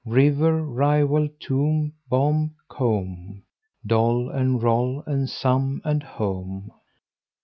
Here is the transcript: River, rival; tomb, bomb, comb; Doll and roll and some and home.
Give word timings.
River, 0.03 0.63
rival; 0.63 1.29
tomb, 1.39 1.93
bomb, 2.09 2.55
comb; 2.67 3.43
Doll 3.85 4.31
and 4.31 4.59
roll 4.59 5.03
and 5.05 5.29
some 5.29 5.79
and 5.85 6.01
home. 6.01 6.71